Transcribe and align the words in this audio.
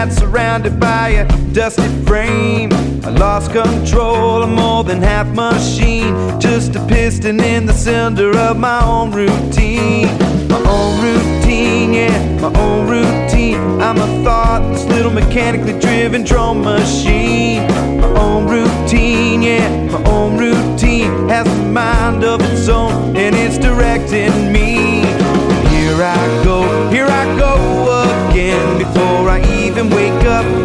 sat 0.00 0.12
surrounded 0.12 0.78
by 0.80 1.08
a 1.10 1.52
dusty 1.52 1.88
frame. 2.04 2.72
I 3.04 3.10
lost 3.10 3.52
control, 3.52 4.42
I'm 4.42 4.54
more 4.54 4.84
than 4.84 5.02
half 5.02 5.26
machine. 5.34 6.14
Just 6.40 6.76
a 6.76 6.86
piston 6.86 7.40
in 7.40 7.66
the 7.66 7.72
cylinder 7.72 8.36
of 8.36 8.56
my 8.56 8.82
own 8.84 9.10
routine. 9.12 10.08
My 10.48 10.62
own 10.66 11.02
routine, 11.02 11.92
yeah, 11.92 12.40
my 12.40 12.52
own 12.60 12.88
routine. 12.88 13.80
I'm 13.80 13.98
a 13.98 14.24
thoughtless 14.24 14.84
little 14.84 15.12
mechanically 15.12 15.78
driven 15.78 16.24
drum 16.24 16.62
machine. 16.62 17.66
My 18.00 18.12
own 18.26 18.46
routine, 18.46 19.42
yeah, 19.42 19.68
my 19.92 20.02
own 20.10 20.38
routine 20.38 21.28
has 21.28 21.46
a 21.46 21.62
mind 21.64 22.24
of 22.24 22.40
its 22.42 22.68
own 22.68 23.16
and 23.16 23.34
it's 23.34 23.58
directing 23.58 24.52
me. 24.52 24.59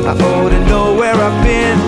I 0.07 0.11
ought 0.11 0.49
to 0.49 0.65
know 0.67 0.93
where 0.93 1.15
I've 1.15 1.43
been. 1.43 1.79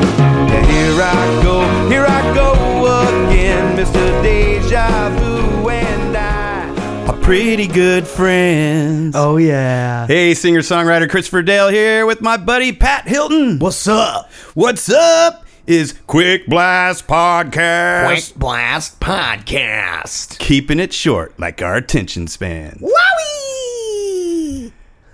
Yeah, 0.50 0.66
here 0.66 1.02
I 1.04 1.44
go, 1.44 1.88
here 1.88 2.06
I 2.08 2.34
go 2.34 3.28
again. 3.30 3.78
Mr. 3.78 4.24
Deja 4.24 5.10
Vu 5.20 5.70
and 5.70 6.18
I 6.18 7.06
are 7.06 7.18
pretty 7.22 7.68
good 7.68 8.08
friends. 8.08 9.16
Oh 9.16 9.38
yeah. 9.38 10.08
Hey, 10.08 10.34
singer 10.34 10.62
songwriter 10.62 11.08
Christopher 11.08 11.44
Dale 11.44 11.70
here 11.70 12.08
with 12.08 12.22
my 12.22 12.38
buddy 12.38 12.72
Pat 12.72 13.08
Hilton. 13.08 13.60
What's 13.60 13.88
up? 13.88 14.32
What's 14.56 14.90
up? 14.90 15.46
Is 15.68 15.94
Quick 16.08 16.48
Blast 16.48 17.06
Podcast. 17.08 18.06
Quick 18.08 18.40
Blast 18.40 19.00
Podcast. 19.00 20.40
Keeping 20.40 20.80
it 20.80 20.92
short, 20.92 21.38
like 21.40 21.62
our 21.62 21.76
attention 21.76 22.26
span. 22.28 22.80
Wowie! 22.82 23.47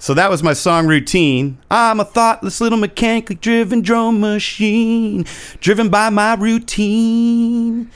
So 0.03 0.13
that 0.15 0.29
was 0.29 0.43
my 0.43 0.51
song 0.51 0.85
routine. 0.87 1.59
I'm 1.71 2.01
a 2.01 2.03
thoughtless 2.03 2.59
little 2.59 2.77
mechanically 2.77 3.37
driven 3.37 3.79
drum 3.81 4.19
machine, 4.19 5.23
driven 5.61 5.87
by 5.87 6.09
my 6.09 6.33
routine. 6.33 7.89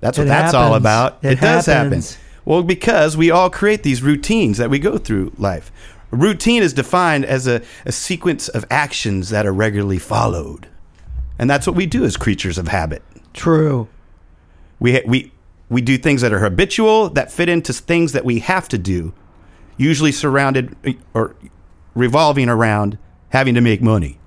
That's 0.00 0.18
what 0.18 0.24
It 0.26 0.28
that's 0.28 0.52
all 0.52 0.74
happens. 0.74 0.82
about. 0.82 1.18
It 1.24 1.40
does 1.40 1.64
happens. 1.64 2.16
happen. 2.16 2.26
Well, 2.44 2.62
because 2.62 3.16
we 3.16 3.30
all 3.30 3.48
create 3.48 3.84
these 3.84 4.02
routines 4.02 4.58
that 4.58 4.68
we 4.68 4.78
go 4.78 4.98
through 4.98 5.32
life. 5.38 5.72
A 6.12 6.16
routine 6.16 6.62
is 6.62 6.74
defined 6.74 7.24
as 7.24 7.46
a, 7.46 7.62
a 7.86 7.92
sequence 7.92 8.48
of 8.48 8.66
actions 8.70 9.30
that 9.30 9.46
are 9.46 9.52
regularly 9.54 9.98
followed. 9.98 10.68
And 11.38 11.48
that's 11.48 11.66
what 11.66 11.74
we 11.74 11.86
do 11.86 12.04
as 12.04 12.18
creatures 12.18 12.58
of 12.58 12.68
habit. 12.68 13.02
True. 13.32 13.88
We, 14.78 15.00
we, 15.06 15.32
we 15.70 15.80
do 15.80 15.96
things 15.96 16.20
that 16.20 16.34
are 16.34 16.40
habitual, 16.40 17.08
that 17.08 17.32
fit 17.32 17.48
into 17.48 17.72
things 17.72 18.12
that 18.12 18.26
we 18.26 18.40
have 18.40 18.68
to 18.68 18.76
do, 18.76 19.14
usually 19.76 20.12
surrounded 20.12 20.76
uh, 20.86 20.92
or 21.14 21.36
revolving 21.94 22.48
around 22.48 22.98
having 23.30 23.54
to 23.54 23.60
make 23.60 23.82
money. 23.82 24.18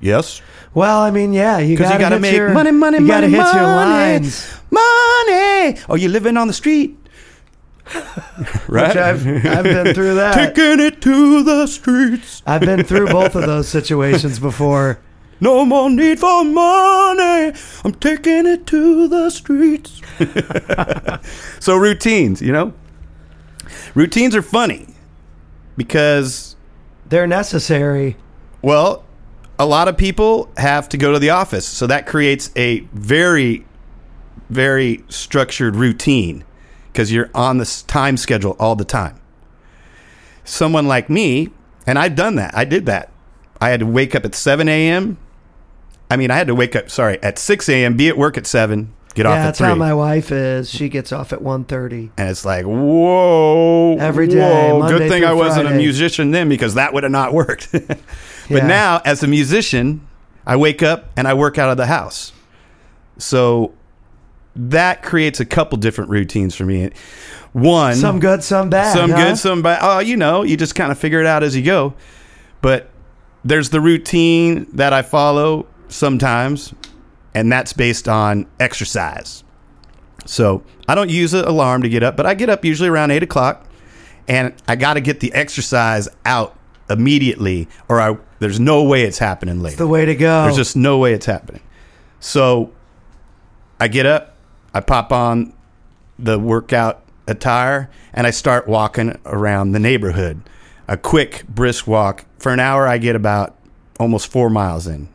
Yes? 0.00 0.42
Well, 0.74 1.00
I 1.00 1.10
mean, 1.10 1.32
yeah, 1.32 1.58
you 1.58 1.76
gotta, 1.76 1.94
you 1.94 2.00
got 2.00 2.08
to 2.10 2.14
hit 2.16 2.22
make 2.22 2.36
your, 2.36 2.50
money, 2.50 2.72
money, 2.72 2.98
you 2.98 3.04
money, 3.04 3.08
gotta 3.08 3.28
hit 3.28 3.54
your 3.54 3.62
money, 3.62 3.90
lines. 3.92 4.60
Money! 4.70 5.80
Oh, 5.88 5.96
you're 5.96 6.10
living 6.10 6.36
on 6.36 6.46
the 6.46 6.52
street. 6.52 6.98
right? 8.68 8.88
Which 8.88 8.96
I've, 8.96 9.26
I've 9.46 9.64
been 9.64 9.94
through 9.94 10.14
that. 10.16 10.34
Taking 10.34 10.84
it 10.84 11.00
to 11.02 11.42
the 11.42 11.66
streets. 11.66 12.42
I've 12.46 12.62
been 12.62 12.84
through 12.84 13.06
both 13.08 13.34
of 13.34 13.46
those 13.46 13.68
situations 13.68 14.38
before. 14.38 14.98
No 15.40 15.64
more 15.64 15.90
need 15.90 16.18
for 16.18 16.44
money. 16.44 17.52
I'm 17.84 17.94
taking 18.00 18.46
it 18.46 18.66
to 18.68 19.08
the 19.08 19.30
streets. 19.30 20.00
so 21.60 21.76
routines, 21.76 22.40
you 22.40 22.52
know? 22.52 22.72
Routines 23.94 24.34
are 24.34 24.42
funny 24.42 24.86
because 25.76 26.56
They're 27.08 27.26
necessary. 27.26 28.16
well, 28.62 29.04
a 29.58 29.66
lot 29.66 29.86
of 29.86 29.96
people 29.96 30.50
have 30.56 30.88
to 30.88 30.96
go 30.96 31.12
to 31.12 31.18
the 31.18 31.30
office, 31.30 31.66
so 31.66 31.86
that 31.86 32.06
creates 32.06 32.50
a 32.56 32.80
very 32.92 33.64
very 34.50 35.02
structured 35.08 35.74
routine 35.74 36.44
because 36.92 37.10
you're 37.10 37.30
on 37.34 37.58
this 37.58 37.82
time 37.82 38.16
schedule 38.16 38.56
all 38.60 38.76
the 38.76 38.84
time. 38.84 39.18
Someone 40.44 40.86
like 40.86 41.08
me, 41.08 41.48
and 41.86 41.98
I've 41.98 42.14
done 42.14 42.36
that. 42.36 42.54
I 42.56 42.64
did 42.64 42.86
that. 42.86 43.10
I 43.60 43.70
had 43.70 43.80
to 43.80 43.86
wake 43.86 44.14
up 44.14 44.24
at 44.24 44.34
7 44.34 44.68
a.m. 44.68 45.16
I 46.10 46.16
mean, 46.16 46.30
I 46.30 46.36
had 46.36 46.46
to 46.48 46.54
wake 46.54 46.76
up, 46.76 46.90
sorry, 46.90 47.20
at 47.22 47.38
6 47.38 47.68
a.m., 47.68 47.96
be 47.96 48.08
at 48.08 48.18
work 48.18 48.36
at 48.36 48.46
7, 48.46 48.93
get 49.14 49.26
off 49.26 49.38
at 49.38 49.44
that's 49.44 49.58
3. 49.58 49.68
how 49.68 49.74
my 49.74 49.94
wife 49.94 50.30
is. 50.32 50.70
She 50.70 50.88
gets 50.88 51.12
off 51.12 51.32
at 51.32 51.40
1.30. 51.40 52.10
and 52.16 52.28
it's 52.30 52.44
like, 52.44 52.64
whoa. 52.66 53.96
Every 53.98 54.26
day, 54.26 54.38
whoa. 54.38 54.80
Monday 54.80 54.98
Good 54.98 55.08
thing 55.10 55.24
I 55.24 55.32
wasn't 55.32 55.68
a 55.68 55.74
musician 55.74 56.30
then 56.30 56.48
because 56.48 56.74
that 56.74 56.92
would 56.92 57.02
have 57.04 57.12
not 57.12 57.32
worked. 57.32 57.70
but 57.72 57.98
Yeah. 58.48 58.66
now, 58.66 59.00
as 59.04 59.22
a 59.22 59.26
musician, 59.26 60.06
I 60.46 60.56
wake 60.56 60.82
up 60.82 61.10
and 61.16 61.26
I 61.26 61.34
work 61.34 61.58
out 61.58 61.70
of 61.70 61.76
the 61.76 61.86
house. 61.86 62.32
So 63.18 63.72
that 64.56 65.02
creates 65.02 65.40
a 65.40 65.44
couple 65.44 65.78
different 65.78 66.10
routines 66.10 66.54
for 66.54 66.64
me. 66.64 66.90
One, 67.52 67.94
Some 67.94 68.18
good, 68.18 68.42
some 68.42 68.68
bad. 68.68 68.92
some 68.92 69.10
huh? 69.10 69.16
good, 69.16 69.38
some 69.38 69.62
bad. 69.62 69.78
Oh, 69.80 70.00
you 70.00 70.16
know, 70.16 70.42
you 70.42 70.56
just 70.56 70.74
kind 70.74 70.90
of 70.90 70.98
figure 70.98 71.20
it 71.20 71.26
out 71.26 71.42
as 71.44 71.54
you 71.54 71.62
go. 71.62 71.94
But 72.60 72.90
there's 73.44 73.70
the 73.70 73.80
routine 73.80 74.66
that 74.72 74.92
I 74.92 75.02
follow 75.02 75.66
sometimes, 75.88 76.74
and 77.34 77.50
that's 77.50 77.72
based 77.72 78.08
on 78.08 78.46
exercise. 78.60 79.44
So 80.26 80.62
I 80.88 80.94
don't 80.94 81.10
use 81.10 81.34
an 81.34 81.44
alarm 81.44 81.82
to 81.82 81.88
get 81.88 82.02
up, 82.02 82.16
but 82.16 82.26
I 82.26 82.34
get 82.34 82.48
up 82.48 82.64
usually 82.64 82.88
around 82.88 83.10
eight 83.10 83.22
o'clock, 83.22 83.66
and 84.26 84.54
I 84.66 84.76
got 84.76 84.94
to 84.94 85.00
get 85.00 85.20
the 85.20 85.32
exercise 85.34 86.08
out 86.24 86.56
immediately, 86.88 87.68
or 87.88 88.00
I, 88.00 88.16
there's 88.38 88.60
no 88.60 88.82
way 88.84 89.02
it's 89.02 89.18
happening 89.18 89.62
later. 89.62 89.76
The 89.76 89.86
way 89.86 90.04
to 90.04 90.14
go. 90.14 90.44
There's 90.44 90.56
just 90.56 90.76
no 90.76 90.98
way 90.98 91.12
it's 91.12 91.26
happening. 91.26 91.62
So 92.20 92.72
I 93.78 93.88
get 93.88 94.06
up, 94.06 94.36
I 94.72 94.80
pop 94.80 95.12
on 95.12 95.52
the 96.18 96.38
workout 96.38 97.02
attire, 97.26 97.90
and 98.12 98.26
I 98.26 98.30
start 98.30 98.66
walking 98.66 99.18
around 99.26 99.72
the 99.72 99.78
neighborhood. 99.78 100.40
A 100.88 100.96
quick, 100.96 101.46
brisk 101.48 101.86
walk. 101.86 102.24
For 102.38 102.52
an 102.52 102.60
hour, 102.60 102.86
I 102.86 102.98
get 102.98 103.16
about 103.16 103.56
almost 103.98 104.30
four 104.30 104.50
miles 104.50 104.86
in. 104.86 105.08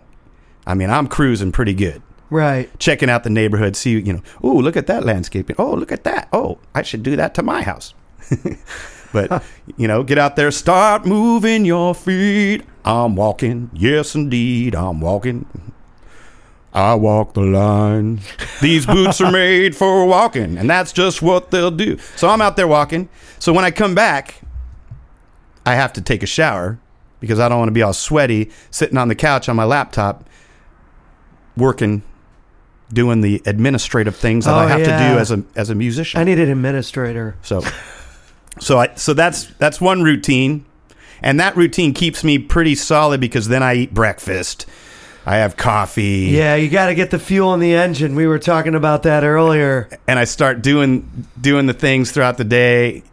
I 0.65 0.73
mean, 0.73 0.89
I'm 0.89 1.07
cruising 1.07 1.51
pretty 1.51 1.73
good. 1.73 2.01
Right. 2.29 2.69
Checking 2.79 3.09
out 3.09 3.23
the 3.23 3.29
neighborhood, 3.29 3.75
see, 3.75 3.99
you 3.99 4.13
know, 4.13 4.21
oh, 4.43 4.53
look 4.53 4.77
at 4.77 4.87
that 4.87 5.05
landscaping. 5.05 5.55
Oh, 5.59 5.73
look 5.73 5.91
at 5.91 6.03
that. 6.03 6.29
Oh, 6.33 6.59
I 6.73 6.81
should 6.81 7.03
do 7.03 7.15
that 7.15 7.33
to 7.35 7.43
my 7.43 7.61
house. 7.61 7.93
but, 9.13 9.43
you 9.77 9.87
know, 9.87 10.03
get 10.03 10.17
out 10.17 10.35
there, 10.35 10.51
start 10.51 11.05
moving 11.05 11.65
your 11.65 11.95
feet. 11.95 12.63
I'm 12.85 13.15
walking. 13.15 13.69
Yes, 13.73 14.15
indeed, 14.15 14.75
I'm 14.75 15.01
walking. 15.01 15.45
I 16.73 16.93
walk 16.93 17.33
the 17.33 17.41
line. 17.41 18.21
These 18.61 18.85
boots 18.85 19.19
are 19.21 19.31
made 19.31 19.75
for 19.75 20.05
walking, 20.05 20.57
and 20.57 20.69
that's 20.69 20.93
just 20.93 21.21
what 21.21 21.49
they'll 21.49 21.71
do. 21.71 21.97
So 22.15 22.29
I'm 22.29 22.41
out 22.41 22.55
there 22.57 22.67
walking. 22.67 23.09
So 23.39 23.51
when 23.53 23.65
I 23.65 23.71
come 23.71 23.95
back, 23.95 24.41
I 25.65 25.75
have 25.75 25.93
to 25.93 26.01
take 26.01 26.21
a 26.21 26.27
shower 26.27 26.79
because 27.19 27.39
I 27.39 27.49
don't 27.49 27.57
want 27.57 27.69
to 27.69 27.73
be 27.73 27.81
all 27.81 27.93
sweaty 27.93 28.51
sitting 28.71 28.97
on 28.97 29.07
the 29.07 29.15
couch 29.15 29.49
on 29.49 29.55
my 29.55 29.65
laptop 29.65 30.29
working 31.57 32.03
doing 32.91 33.21
the 33.21 33.41
administrative 33.45 34.15
things 34.15 34.45
that 34.45 34.53
Oh, 34.53 34.57
I 34.59 34.67
have 34.67 34.79
yeah. 34.81 34.97
to 35.09 35.13
do 35.13 35.19
as 35.19 35.31
a 35.31 35.43
as 35.55 35.69
a 35.69 35.75
musician. 35.75 36.19
I 36.19 36.23
need 36.23 36.39
an 36.39 36.49
administrator. 36.49 37.35
So, 37.43 37.63
so 38.59 38.79
I 38.79 38.93
so 38.95 39.13
that's 39.13 39.45
that's 39.57 39.79
one 39.79 40.01
routine, 40.03 40.65
and 41.21 41.39
that 41.39 41.55
routine 41.55 41.93
keeps 41.93 42.23
me 42.23 42.37
pretty 42.39 42.75
solid 42.75 43.21
because 43.21 43.47
then 43.47 43.61
I 43.63 43.75
eat 43.75 43.93
breakfast, 43.93 44.65
I 45.25 45.37
have 45.37 45.55
coffee, 45.57 46.29
Yeah, 46.31 46.55
you 46.55 46.69
got 46.69 46.87
to 46.87 46.95
get 46.95 47.11
the 47.11 47.19
fuel 47.19 47.53
in 47.53 47.59
the 47.59 47.73
engine. 47.75 48.15
We 48.15 48.25
were 48.25 48.39
talking 48.39 48.73
about 48.75 49.03
that 49.03 49.23
earlier. 49.23 49.87
and 50.07 50.17
I 50.17 50.23
start 50.23 50.61
doing 50.61 51.27
doing 51.39 51.67
the 51.67 51.73
things 51.73 52.11
throughout 52.11 52.37
the 52.37 52.43
day, 52.43 53.03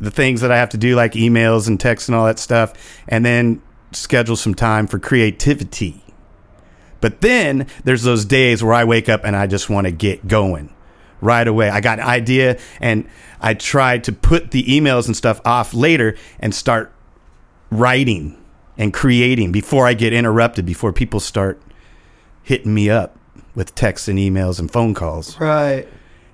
the 0.00 0.10
things 0.10 0.42
that 0.42 0.52
I 0.52 0.58
have 0.58 0.68
to 0.70 0.76
do 0.78 0.94
like 0.94 1.12
emails 1.12 1.68
and 1.68 1.80
texts 1.80 2.08
and 2.08 2.14
all 2.16 2.26
that 2.26 2.38
stuff, 2.38 2.74
and 3.08 3.24
then 3.24 3.62
schedule 3.92 4.36
some 4.36 4.54
time 4.54 4.86
for 4.86 4.98
creativity. 4.98 6.02
But 7.00 7.20
then 7.20 7.66
there's 7.84 8.02
those 8.02 8.24
days 8.24 8.62
where 8.62 8.74
I 8.74 8.84
wake 8.84 9.08
up 9.08 9.24
and 9.24 9.36
I 9.36 9.46
just 9.46 9.68
want 9.68 9.86
to 9.86 9.90
get 9.90 10.26
going 10.26 10.74
right 11.20 11.46
away. 11.46 11.68
I 11.68 11.80
got 11.80 11.98
an 11.98 12.06
idea 12.06 12.58
and 12.80 13.08
I 13.40 13.54
try 13.54 13.98
to 13.98 14.12
put 14.12 14.50
the 14.50 14.64
emails 14.64 15.06
and 15.06 15.16
stuff 15.16 15.40
off 15.44 15.74
later 15.74 16.16
and 16.38 16.54
start 16.54 16.92
writing 17.70 18.42
and 18.78 18.92
creating 18.92 19.52
before 19.52 19.86
I 19.86 19.94
get 19.94 20.12
interrupted, 20.12 20.66
before 20.66 20.92
people 20.92 21.20
start 21.20 21.60
hitting 22.42 22.74
me 22.74 22.90
up 22.90 23.18
with 23.54 23.74
texts 23.74 24.08
and 24.08 24.18
emails 24.18 24.58
and 24.58 24.70
phone 24.70 24.94
calls. 24.94 25.38
Right. 25.40 25.88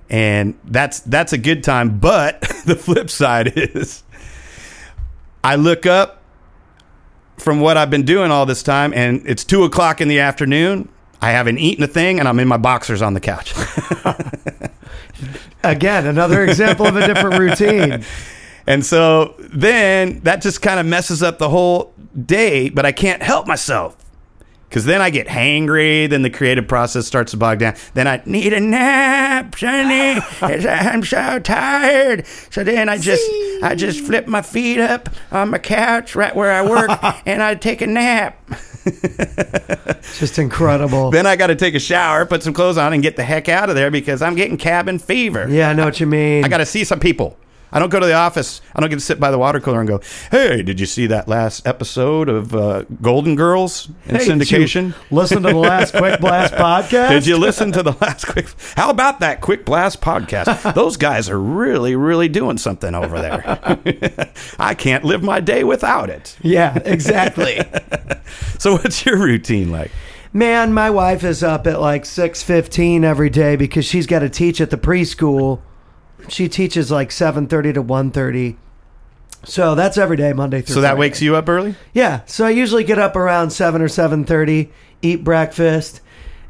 And 0.09 0.59
that's 0.65 0.99
that's 1.01 1.33
a 1.33 1.37
good 1.37 1.63
time. 1.63 1.99
But 1.99 2.41
the 2.65 2.75
flip 2.75 3.09
side 3.09 3.53
is 3.55 4.03
I 5.43 5.55
look 5.55 5.85
up 5.85 6.22
from 7.37 7.59
what 7.59 7.77
I've 7.77 7.89
been 7.89 8.03
doing 8.03 8.31
all 8.31 8.45
this 8.45 8.63
time 8.63 8.93
and 8.93 9.21
it's 9.25 9.43
two 9.43 9.63
o'clock 9.63 10.01
in 10.01 10.07
the 10.07 10.19
afternoon. 10.19 10.89
I 11.21 11.31
haven't 11.31 11.59
eaten 11.59 11.83
a 11.83 11.87
thing 11.87 12.19
and 12.19 12.27
I'm 12.27 12.39
in 12.39 12.47
my 12.47 12.57
boxers 12.57 13.01
on 13.01 13.13
the 13.13 13.19
couch. 13.19 13.53
Again, 15.63 16.05
another 16.05 16.43
example 16.43 16.85
of 16.85 16.97
a 16.97 17.07
different 17.07 17.39
routine. 17.39 18.03
And 18.65 18.85
so 18.85 19.35
then 19.39 20.19
that 20.21 20.41
just 20.41 20.61
kind 20.61 20.79
of 20.79 20.85
messes 20.85 21.21
up 21.21 21.37
the 21.37 21.49
whole 21.49 21.93
day, 22.25 22.69
but 22.69 22.85
I 22.85 22.91
can't 22.91 23.21
help 23.21 23.47
myself. 23.47 23.97
Because 24.73 24.85
then 24.85 25.03
I 25.03 25.11
get 25.11 25.27
hangry, 25.27 26.09
then 26.09 26.23
the 26.23 26.31
creative 26.31 26.67
process 26.67 27.05
starts 27.05 27.29
to 27.29 27.37
bog 27.37 27.59
down. 27.59 27.75
Then 27.93 28.07
I 28.07 28.23
need 28.25 28.53
a 28.53 28.59
nap, 28.59 29.55
Sonny. 29.55 30.19
I'm 30.41 31.03
so 31.03 31.37
tired. 31.37 32.25
So 32.49 32.63
then 32.63 32.89
I 32.89 32.97
just 32.97 33.21
I 33.61 33.75
just 33.75 33.99
flip 33.99 34.27
my 34.27 34.41
feet 34.41 34.79
up 34.79 35.09
on 35.31 35.51
my 35.51 35.59
couch 35.59 36.15
right 36.15 36.35
where 36.35 36.51
I 36.51 36.67
work, 36.67 36.89
and 37.27 37.43
I 37.43 37.53
take 37.53 37.83
a 37.83 37.87
nap. 37.87 38.35
Just 40.17 40.39
incredible. 40.39 41.11
Then 41.11 41.27
I 41.27 41.35
got 41.35 41.47
to 41.47 41.55
take 41.55 41.75
a 41.75 41.79
shower, 41.79 42.25
put 42.25 42.41
some 42.41 42.55
clothes 42.55 42.79
on, 42.79 42.93
and 42.93 43.03
get 43.03 43.15
the 43.15 43.23
heck 43.23 43.49
out 43.49 43.69
of 43.69 43.75
there 43.75 43.91
because 43.91 44.23
I'm 44.23 44.33
getting 44.33 44.57
cabin 44.57 44.97
fever. 44.97 45.47
yeah, 45.49 45.69
I 45.69 45.73
know 45.73 45.85
what 45.85 45.99
you 45.99 46.07
mean. 46.07 46.45
I 46.45 46.47
got 46.47 46.57
to 46.57 46.65
see 46.65 46.83
some 46.83 46.99
people. 46.99 47.37
I 47.73 47.79
don't 47.79 47.89
go 47.89 47.99
to 47.99 48.05
the 48.05 48.13
office. 48.13 48.61
I 48.75 48.79
don't 48.79 48.89
get 48.89 48.97
to 48.97 49.01
sit 49.01 49.19
by 49.19 49.31
the 49.31 49.37
water 49.39 49.59
cooler 49.59 49.79
and 49.79 49.89
go, 49.89 49.99
"Hey, 50.31 50.61
did 50.61 50.79
you 50.79 50.85
see 50.85 51.07
that 51.07 51.27
last 51.27 51.67
episode 51.67 52.29
of 52.29 52.55
uh, 52.55 52.83
Golden 53.01 53.35
Girls 53.35 53.89
in 54.05 54.15
Hey, 54.15 54.27
syndication? 54.27 54.93
Listen 55.11 55.43
to 55.43 55.49
the 55.49 55.57
last 55.57 55.93
Quick 55.95 56.19
Blast 56.21 56.53
podcast. 56.53 57.09
Did 57.09 57.27
you 57.27 57.37
listen 57.37 57.71
to 57.73 57.83
the 57.83 57.93
last 57.99 58.25
quick? 58.27 58.45
How 58.75 58.89
about 58.89 59.19
that 59.21 59.41
Quick 59.41 59.65
Blast 59.65 59.99
podcast? 60.01 60.73
Those 60.75 60.97
guys 60.97 61.29
are 61.29 61.39
really, 61.39 61.95
really 61.95 62.29
doing 62.29 62.57
something 62.57 62.93
over 62.95 63.19
there. 63.19 64.29
I 64.59 64.75
can't 64.75 65.03
live 65.03 65.23
my 65.23 65.39
day 65.39 65.63
without 65.63 66.09
it. 66.09 66.37
Yeah, 66.41 66.77
exactly. 66.85 67.59
So, 68.57 68.73
what's 68.73 69.05
your 69.05 69.17
routine 69.17 69.71
like? 69.71 69.91
Man, 70.31 70.73
my 70.73 70.89
wife 70.89 71.23
is 71.23 71.43
up 71.43 71.67
at 71.67 71.79
like 71.81 72.03
6:15 72.05 73.03
every 73.03 73.29
day 73.29 73.55
because 73.57 73.83
she's 73.85 74.07
got 74.07 74.19
to 74.19 74.29
teach 74.29 74.61
at 74.61 74.69
the 74.69 74.77
preschool. 74.77 75.59
She 76.29 76.47
teaches 76.47 76.91
like 76.91 77.09
7:30 77.11 77.73
to 77.73 77.81
1:30. 77.83 78.55
So 79.45 79.75
that's 79.75 79.97
every 79.97 80.15
day 80.15 80.31
Monday 80.33 80.61
through 80.61 80.75
So 80.75 80.81
that 80.81 80.89
Friday. 80.91 80.99
wakes 80.99 81.21
you 81.21 81.35
up 81.35 81.49
early. 81.49 81.75
Yeah, 81.93 82.21
so 82.25 82.45
I 82.45 82.51
usually 82.51 82.85
get 82.85 82.97
up 82.97 83.15
around 83.17 83.49
7 83.49 83.81
or 83.81 83.89
7:30, 83.89 84.69
eat 85.01 85.23
breakfast, 85.23 85.99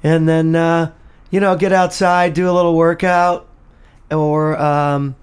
and 0.03 0.29
then 0.29 0.55
uh, 0.55 0.91
you 1.31 1.39
know, 1.39 1.55
get 1.55 1.73
outside, 1.73 2.33
do 2.35 2.47
a 2.49 2.53
little 2.53 2.75
workout 2.75 3.47
or 4.11 4.59
um 4.61 5.15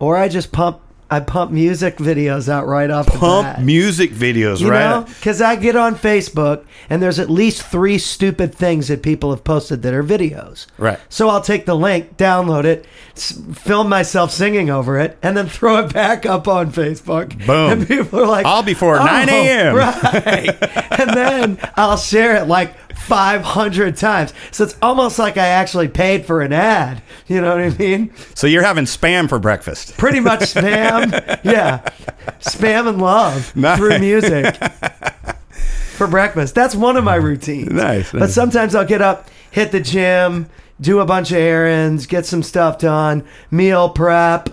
or 0.00 0.16
I 0.16 0.28
just 0.28 0.50
pump 0.50 0.80
I 1.12 1.20
pump 1.20 1.50
music 1.50 1.98
videos 1.98 2.48
out 2.48 2.66
right 2.66 2.88
off 2.90 3.06
the 3.06 3.18
Pump 3.18 3.46
bat. 3.46 3.62
music 3.62 4.12
videos, 4.12 4.60
You 4.60 4.70
right? 4.70 5.06
because 5.06 5.40
I 5.42 5.56
get 5.56 5.76
on 5.76 5.94
Facebook 5.94 6.64
and 6.88 7.02
there's 7.02 7.18
at 7.18 7.28
least 7.28 7.62
three 7.62 7.98
stupid 7.98 8.54
things 8.54 8.88
that 8.88 9.02
people 9.02 9.30
have 9.30 9.44
posted 9.44 9.82
that 9.82 9.92
are 9.92 10.02
videos. 10.02 10.66
Right. 10.78 10.98
So 11.10 11.28
I'll 11.28 11.42
take 11.42 11.66
the 11.66 11.74
link, 11.76 12.16
download 12.16 12.64
it, 12.64 12.86
s- 13.14 13.38
film 13.54 13.88
myself 13.88 14.30
singing 14.30 14.70
over 14.70 14.98
it, 14.98 15.18
and 15.22 15.36
then 15.36 15.48
throw 15.48 15.78
it 15.84 15.92
back 15.92 16.24
up 16.24 16.48
on 16.48 16.72
Facebook. 16.72 17.36
Boom. 17.46 17.72
And 17.72 17.86
people 17.88 18.20
are 18.20 18.26
like, 18.26 18.46
All 18.46 18.62
before 18.62 18.96
9 18.96 19.28
a.m.. 19.28 19.74
Right. 19.76 20.48
and 20.98 21.10
then 21.10 21.58
I'll 21.76 21.96
share 21.98 22.36
it 22.36 22.46
like 22.48 22.74
500 23.02 23.96
times. 23.96 24.32
So 24.50 24.64
it's 24.64 24.76
almost 24.80 25.18
like 25.18 25.36
I 25.36 25.46
actually 25.46 25.88
paid 25.88 26.24
for 26.24 26.40
an 26.40 26.52
ad. 26.52 27.02
You 27.26 27.40
know 27.40 27.54
what 27.56 27.60
I 27.64 27.70
mean? 27.70 28.12
So 28.34 28.46
you're 28.46 28.62
having 28.62 28.84
spam 28.84 29.28
for 29.28 29.38
breakfast. 29.38 29.96
Pretty 29.96 30.20
much 30.20 30.40
spam. 30.54 31.12
yeah. 31.44 31.82
Spam 32.40 32.88
and 32.88 33.00
love 33.00 33.54
Nice. 33.56 33.78
through 33.78 33.98
music 33.98 34.56
for 35.96 36.06
breakfast. 36.06 36.54
That's 36.54 36.74
one 36.74 36.96
of 36.96 37.04
my 37.04 37.18
mm. 37.18 37.24
routines. 37.24 37.70
Nice, 37.70 38.12
But 38.12 38.30
sometimes 38.30 38.74
I'll 38.74 38.86
get 38.86 39.02
up, 39.02 39.28
hit 39.50 39.72
the 39.72 39.80
gym, 39.80 40.48
do 40.80 41.00
a 41.00 41.06
bunch 41.06 41.30
of 41.30 41.38
errands, 41.38 42.06
get 42.06 42.26
some 42.26 42.42
stuff 42.42 42.78
done, 42.78 43.24
meal 43.50 43.88
prep. 43.88 44.48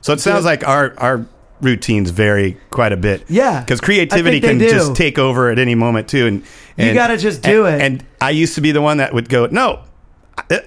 So 0.00 0.12
it 0.12 0.20
sounds 0.20 0.44
like 0.44 0.66
our 0.66 0.94
our 0.98 1.26
routines 1.64 2.10
vary 2.10 2.58
quite 2.70 2.92
a 2.92 2.96
bit. 2.96 3.24
Yeah, 3.28 3.60
because 3.60 3.80
creativity 3.80 4.40
can 4.40 4.58
do. 4.58 4.70
just 4.70 4.94
take 4.94 5.18
over 5.18 5.50
at 5.50 5.58
any 5.58 5.74
moment 5.74 6.08
too. 6.08 6.26
And, 6.26 6.42
You 6.76 6.94
gotta 6.94 7.16
just 7.16 7.42
do 7.42 7.66
and- 7.66 7.80
it. 7.80 7.84
And 7.84 8.04
I 8.20 8.30
used 8.30 8.54
to 8.56 8.60
be 8.60 8.70
the 8.72 8.80
one 8.82 8.98
that 8.98 9.12
would 9.14 9.28
go, 9.28 9.46
"No, 9.46 9.80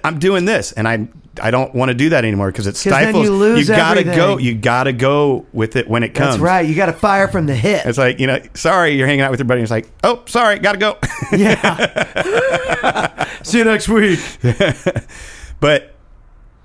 I'm 0.04 0.18
doing 0.18 0.44
this," 0.44 0.72
and 0.72 0.86
I 0.88 1.08
I 1.40 1.52
don't 1.52 1.72
want 1.72 1.90
to 1.90 1.94
do 1.94 2.08
that 2.08 2.24
anymore 2.24 2.50
because 2.50 2.66
it 2.66 2.76
stifles. 2.76 3.24
you 3.24 3.30
lose 3.32 3.68
gotta 3.68 4.00
everything. 4.00 4.16
go. 4.16 4.38
You 4.38 4.54
gotta 4.54 4.92
go 4.92 5.46
with 5.52 5.76
it 5.76 5.88
when 5.88 6.02
it 6.02 6.08
comes. 6.14 6.30
That's 6.32 6.40
right. 6.42 6.66
You 6.66 6.74
got 6.74 6.86
to 6.86 6.92
fire 6.92 7.28
from 7.28 7.46
the 7.46 7.54
hip. 7.54 7.86
It's 7.86 7.96
like 7.96 8.18
you 8.18 8.26
know, 8.26 8.40
sorry, 8.54 8.96
you're 8.96 9.06
hanging 9.06 9.20
out 9.20 9.30
with 9.30 9.38
your 9.38 9.46
buddy. 9.46 9.60
And 9.60 9.64
it's 9.64 9.70
like, 9.70 9.88
oh, 10.02 10.22
sorry, 10.26 10.58
gotta 10.58 10.78
go. 10.78 10.96
Yeah. 11.30 13.24
See 13.44 13.58
you 13.58 13.64
next 13.64 13.88
week. 13.88 14.18
But 15.60 15.94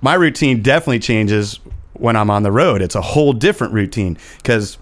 my 0.01 0.13
routine 0.13 0.61
definitely 0.61 0.99
changes 0.99 1.59
when 1.93 2.15
I'm 2.15 2.29
on 2.29 2.43
the 2.43 2.51
road. 2.51 2.81
It's 2.81 2.95
a 2.95 3.01
whole 3.01 3.33
different 3.33 3.73
routine 3.73 4.17
because 4.37 4.77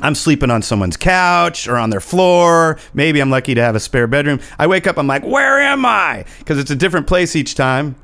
I'm 0.00 0.14
sleeping 0.14 0.50
on 0.50 0.62
someone's 0.62 0.96
couch 0.96 1.66
or 1.68 1.76
on 1.76 1.90
their 1.90 2.00
floor. 2.00 2.78
Maybe 2.94 3.20
I'm 3.20 3.30
lucky 3.30 3.54
to 3.54 3.62
have 3.62 3.74
a 3.74 3.80
spare 3.80 4.06
bedroom. 4.06 4.40
I 4.58 4.66
wake 4.66 4.86
up, 4.86 4.98
I'm 4.98 5.06
like, 5.06 5.24
where 5.24 5.60
am 5.60 5.84
I? 5.84 6.24
Because 6.38 6.58
it's 6.58 6.70
a 6.70 6.76
different 6.76 7.06
place 7.06 7.34
each 7.34 7.54
time. 7.54 7.96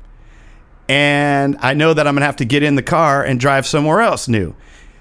And 0.87 1.57
I 1.61 1.73
know 1.73 1.93
that 1.93 2.05
I'm 2.05 2.13
going 2.13 2.21
to 2.21 2.27
have 2.27 2.35
to 2.37 2.45
get 2.45 2.63
in 2.63 2.75
the 2.75 2.83
car 2.83 3.23
and 3.23 3.39
drive 3.39 3.65
somewhere 3.65 4.01
else 4.01 4.27
new. 4.27 4.55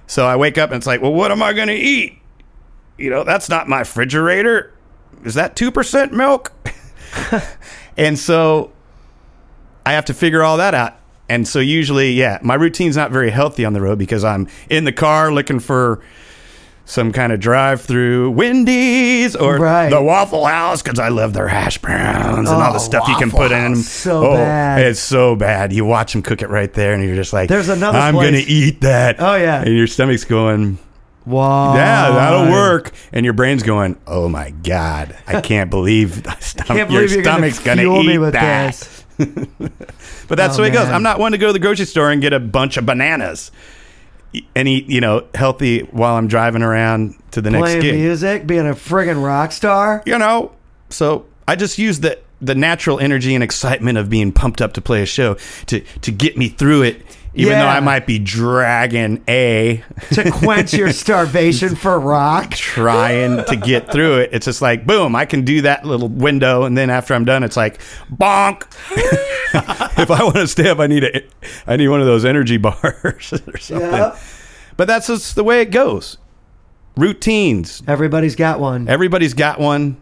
So 0.06 0.26
I 0.26 0.36
wake 0.36 0.56
up 0.56 0.70
and 0.70 0.76
it's 0.76 0.86
like, 0.86 1.02
well, 1.02 1.12
what 1.12 1.30
am 1.30 1.42
I 1.42 1.52
going 1.52 1.68
to 1.68 1.74
eat? 1.74 2.18
You 2.96 3.10
know, 3.10 3.24
that's 3.24 3.48
not 3.48 3.68
my 3.68 3.80
refrigerator. 3.80 4.72
Is 5.24 5.34
that 5.34 5.56
2% 5.56 6.12
milk? 6.12 6.52
and 7.96 8.18
so 8.18 8.72
I 9.84 9.92
have 9.92 10.04
to 10.06 10.14
figure 10.14 10.42
all 10.42 10.58
that 10.58 10.74
out. 10.74 10.96
And 11.28 11.48
so 11.48 11.58
usually, 11.58 12.12
yeah, 12.12 12.38
my 12.42 12.54
routine's 12.54 12.96
not 12.96 13.10
very 13.10 13.30
healthy 13.30 13.64
on 13.64 13.72
the 13.72 13.80
road 13.80 13.98
because 13.98 14.24
I'm 14.24 14.46
in 14.68 14.84
the 14.84 14.92
car 14.92 15.32
looking 15.32 15.58
for 15.58 16.02
some 16.86 17.12
kind 17.12 17.32
of 17.32 17.40
drive-through 17.40 18.30
Wendy's 18.32 19.34
or 19.34 19.56
Right. 19.58 19.88
the 19.88 20.02
Waffle 20.02 20.44
House 20.44 20.82
because 20.82 20.98
I 20.98 21.08
love 21.08 21.32
their 21.32 21.48
hash 21.48 21.78
browns 21.78 22.50
and 22.50 22.62
all 22.62 22.72
the 22.72 22.78
Oh, 22.78 22.82
stuff 22.82 23.08
you 23.08 23.16
can 23.16 23.30
put 23.30 23.52
in 23.52 23.72
them. 23.72 23.76
So 23.76 24.32
oh, 24.32 24.34
bad. 24.34 24.82
It's 24.84 25.00
so 25.00 25.34
bad. 25.34 25.72
You 25.72 25.86
watch 25.86 26.12
them 26.12 26.20
cook 26.20 26.42
it 26.42 26.50
right 26.50 26.70
there, 26.74 26.92
and 26.92 27.02
you're 27.02 27.14
just 27.16 27.32
like, 27.32 27.48
There's 27.48 27.70
another 27.70 27.98
I'm 27.98 28.14
gonna 28.14 28.42
eat 28.46 28.82
that. 28.82 29.16
Oh, 29.18 29.34
yeah. 29.34 29.62
and 29.62 29.74
your 29.74 29.86
stomach's 29.86 30.24
going. 30.26 30.76
Wow. 31.24 31.74
Yeah, 31.74 32.10
that'll 32.10 32.52
work. 32.52 32.90
And 33.10 33.24
your 33.24 33.32
brain's 33.32 33.62
going, 33.62 33.96
"Oh 34.06 34.28
my 34.28 34.50
god, 34.50 35.16
I 35.26 35.40
can't 35.40 35.70
believe 35.70 36.22
stom- 36.40 36.66
Can't 36.66 36.78
your 36.90 37.00
believe 37.00 37.12
you're 37.12 37.22
stomach's 37.24 37.60
gonna, 37.60 37.80
eat 37.80 38.06
me 38.06 38.18
with 38.18 38.34
that." 38.34 38.74
this. 38.74 38.93
But 40.28 40.38
that's 40.38 40.54
Oh, 40.54 40.56
the 40.56 40.62
way 40.62 40.68
it 40.68 40.72
goes. 40.72 40.86
man. 40.86 40.94
I'm 40.94 41.02
not 41.02 41.18
one 41.18 41.32
to 41.32 41.38
go 41.38 41.48
to 41.48 41.52
the 41.52 41.58
grocery 41.58 41.84
store 41.86 42.10
and 42.10 42.20
get 42.22 42.32
a 42.32 42.40
bunch 42.40 42.76
of 42.78 42.86
bananas 42.86 43.50
and 44.56 44.66
eat, 44.66 44.86
you 44.88 45.00
know, 45.00 45.24
healthy 45.34 45.80
while 45.80 46.14
I'm 46.16 46.28
driving 46.28 46.62
around 46.62 47.14
to 47.32 47.40
the 47.42 47.50
next 47.50 47.62
Playing 47.62 47.80
gig. 47.82 47.94
music, 47.94 48.46
being 48.46 48.66
a 48.66 48.72
friggin' 48.74 49.22
rock 49.22 49.52
star. 49.52 50.02
You 50.06 50.18
know, 50.18 50.52
so 50.90 51.26
I 51.46 51.56
just 51.56 51.78
use 51.78 52.00
the 52.00 52.18
the 52.40 52.54
natural 52.54 52.98
energy 53.00 53.34
and 53.34 53.44
excitement 53.44 53.96
of 53.98 54.10
being 54.10 54.32
pumped 54.32 54.60
up 54.60 54.72
to 54.74 54.80
play 54.80 55.02
a 55.02 55.06
show 55.06 55.36
to 55.66 55.80
to 55.80 56.10
get 56.10 56.36
me 56.38 56.48
through 56.48 56.82
it, 56.82 57.02
even 57.34 57.52
though 57.58 57.66
I 57.66 57.80
might 57.80 58.06
be 58.06 58.18
dragging 58.18 59.22
a 59.28 59.82
to 60.12 60.30
quench 60.30 60.72
your 60.72 60.92
starvation 60.92 61.74
for 61.74 61.98
rock. 61.98 62.52
trying 62.52 63.44
to 63.44 63.56
get 63.56 63.90
through 63.90 64.20
it. 64.20 64.30
It's 64.32 64.46
just 64.46 64.62
like 64.62 64.86
boom, 64.86 65.16
I 65.16 65.24
can 65.24 65.44
do 65.44 65.62
that 65.62 65.84
little 65.84 66.08
window, 66.08 66.64
and 66.64 66.76
then 66.76 66.90
after 66.90 67.14
I'm 67.14 67.24
done, 67.24 67.42
it's 67.42 67.56
like 67.56 67.80
bonk. 68.10 68.62
if 69.98 70.10
I 70.10 70.22
want 70.22 70.36
to 70.36 70.48
stay 70.48 70.68
up, 70.68 70.78
I 70.78 70.86
need 70.86 71.04
a, 71.04 71.22
I 71.66 71.76
need 71.76 71.88
one 71.88 72.00
of 72.00 72.06
those 72.06 72.24
energy 72.24 72.56
bars 72.58 73.32
or 73.32 73.58
something. 73.58 73.90
Yeah. 73.90 74.18
But 74.76 74.88
that's 74.88 75.06
just 75.06 75.34
the 75.34 75.44
way 75.44 75.60
it 75.60 75.70
goes. 75.70 76.18
Routines. 76.96 77.82
Everybody's 77.86 78.36
got 78.36 78.60
one. 78.60 78.88
Everybody's 78.88 79.34
got 79.34 79.58
one. 79.58 79.96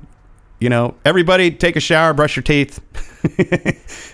You 0.60 0.68
know, 0.68 0.94
everybody 1.04 1.50
take 1.50 1.74
a 1.74 1.80
shower, 1.80 2.14
brush 2.14 2.36
your 2.36 2.44
teeth, 2.44 2.78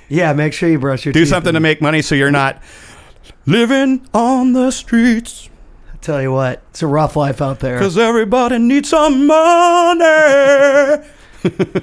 Yeah, 0.09 0.33
make 0.33 0.53
sure 0.53 0.69
you 0.69 0.79
brush 0.79 1.05
your 1.05 1.13
do 1.13 1.21
teeth. 1.21 1.29
Do 1.29 1.31
something 1.31 1.53
to 1.53 1.61
make 1.61 1.81
money 1.83 2.03
so 2.03 2.15
you're 2.15 2.31
not 2.31 2.63
living 3.49 4.07
on 4.13 4.53
the 4.53 4.71
streets. 4.71 5.49
I 5.93 5.97
tell 5.97 6.21
you 6.21 6.31
what, 6.33 6.63
it's 6.71 6.83
a 6.83 6.87
rough 6.87 7.17
life 7.17 7.41
out 7.41 7.61
there. 7.61 7.79
Because 7.79 7.97
everybody 7.97 8.59
needs 8.59 8.91
some 8.91 9.27
money. 9.27 10.05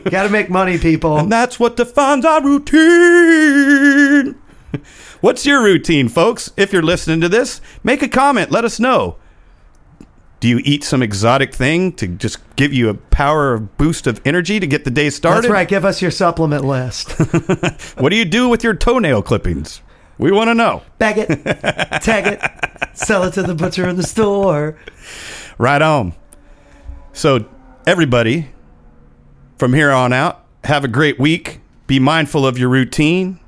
Got 0.09 0.23
to 0.23 0.29
make 0.29 0.49
money, 0.49 0.77
people. 0.77 1.17
And 1.17 1.31
that's 1.31 1.59
what 1.59 1.75
defines 1.75 2.23
our 2.23 2.43
routine. 2.43 4.35
What's 5.21 5.45
your 5.45 5.63
routine, 5.63 6.07
folks? 6.07 6.51
If 6.55 6.71
you're 6.71 6.83
listening 6.83 7.21
to 7.21 7.29
this, 7.29 7.61
make 7.83 8.03
a 8.03 8.09
comment. 8.09 8.51
Let 8.51 8.63
us 8.63 8.79
know. 8.79 9.17
Do 10.41 10.49
you 10.49 10.59
eat 10.63 10.83
some 10.83 11.01
exotic 11.01 11.55
thing 11.55 11.93
to 11.93 12.07
just 12.07 12.37
give 12.57 12.73
you 12.73 12.89
a 12.89 12.93
power 12.93 13.57
boost 13.57 14.05
of 14.05 14.21
energy 14.25 14.59
to 14.59 14.67
get 14.67 14.83
the 14.83 14.91
day 14.91 15.09
started? 15.09 15.43
That's 15.43 15.51
right. 15.51 15.67
Give 15.67 15.85
us 15.85 16.01
your 16.01 16.11
supplement 16.11 16.63
list. 16.63 17.15
What 17.97 18.09
do 18.09 18.17
you 18.17 18.25
do 18.25 18.49
with 18.49 18.63
your 18.63 18.75
toenail 18.75 19.23
clippings? 19.23 19.81
We 20.17 20.31
want 20.31 20.49
to 20.49 20.53
know. 20.53 20.81
Bag 20.97 21.17
it, 21.17 21.27
tag 22.01 22.27
it, 22.27 22.97
sell 22.97 23.23
it 23.23 23.33
to 23.33 23.43
the 23.43 23.53
butcher 23.55 23.87
in 23.87 23.97
the 23.97 24.03
store. 24.03 24.77
Right 25.57 25.81
on. 25.81 26.13
So, 27.13 27.45
everybody, 27.85 28.49
from 29.57 29.73
here 29.73 29.91
on 29.91 30.13
out, 30.13 30.45
have 30.63 30.83
a 30.83 30.87
great 30.87 31.19
week. 31.19 31.61
Be 31.87 31.99
mindful 31.99 32.45
of 32.45 32.57
your 32.57 32.69
routine. 32.69 33.39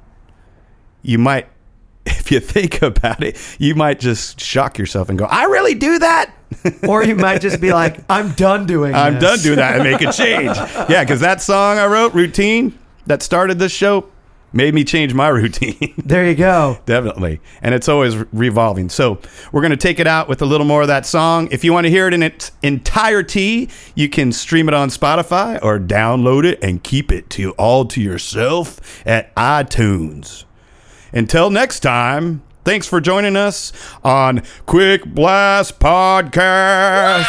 You 1.02 1.18
might, 1.18 1.48
if 2.06 2.32
you 2.32 2.40
think 2.40 2.82
about 2.82 3.24
it, 3.24 3.38
you 3.60 3.76
might 3.76 4.00
just 4.00 4.40
shock 4.40 4.78
yourself 4.78 5.10
and 5.10 5.18
go, 5.18 5.26
I 5.26 5.46
really 5.46 5.74
do 5.76 6.00
that? 6.00 6.34
or 6.88 7.04
you 7.04 7.16
might 7.16 7.42
just 7.42 7.60
be 7.60 7.74
like, 7.74 8.00
I'm 8.10 8.32
done 8.32 8.66
doing 8.66 8.96
I'm 8.96 9.16
this. 9.16 9.24
done 9.24 9.40
doing 9.40 9.58
that 9.58 9.76
and 9.76 9.84
make 9.84 10.02
a 10.02 10.12
change. 10.12 10.56
yeah, 10.90 11.04
because 11.04 11.20
that 11.20 11.42
song 11.42 11.78
I 11.78 11.88
wrote, 11.88 12.14
Routine, 12.14 12.78
that 13.06 13.22
started 13.22 13.60
this 13.60 13.72
show, 13.72 14.10
made 14.54 14.74
me 14.74 14.84
change 14.84 15.14
my 15.14 15.28
routine. 15.30 15.94
There 15.98 16.26
you 16.28 16.36
go. 16.36 16.80
Definitely. 16.86 17.42
And 17.62 17.76
it's 17.76 17.88
always 17.88 18.16
revolving. 18.34 18.90
So 18.90 19.20
we're 19.52 19.62
going 19.62 19.72
to 19.72 19.78
take 19.78 20.00
it 20.00 20.08
out 20.08 20.28
with 20.28 20.42
a 20.42 20.46
little 20.46 20.66
more 20.66 20.82
of 20.82 20.88
that 20.88 21.06
song. 21.06 21.48
If 21.52 21.64
you 21.64 21.74
want 21.74 21.86
to 21.86 21.90
hear 21.92 22.08
it 22.08 22.14
in 22.14 22.24
its 22.24 22.52
entirety, 22.64 23.70
you 23.96 24.10
can 24.10 24.32
stream 24.32 24.68
it 24.68 24.74
on 24.74 24.90
Spotify 24.90 25.60
or 25.62 25.80
download 25.80 26.46
it 26.46 26.60
and 26.64 26.84
keep 26.84 27.12
it 27.12 27.30
to 27.32 27.52
all 27.52 27.86
to 27.86 28.02
yourself 28.02 29.06
at 29.06 29.34
iTunes. 29.36 30.46
Until 31.14 31.50
next 31.50 31.80
time, 31.82 32.42
thanks 32.64 32.88
for 32.88 33.00
joining 33.00 33.36
us 33.36 33.72
on 34.04 34.44
Quick 34.66 35.06
Blast 35.06 35.80
Podcast. 35.80 37.26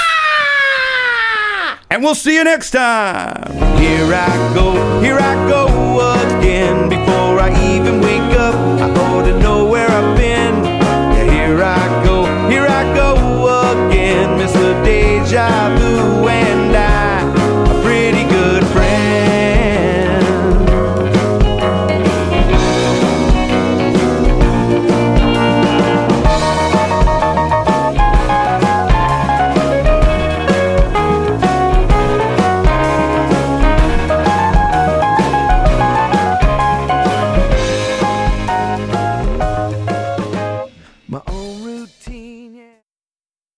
And 1.90 2.02
we'll 2.02 2.14
see 2.14 2.34
you 2.34 2.44
next 2.44 2.72
time. 2.72 3.50
Here 3.78 4.12
I 4.12 4.52
go, 4.54 5.00
here 5.00 5.18
I 5.18 5.48
go 5.48 6.38
again. 6.38 6.97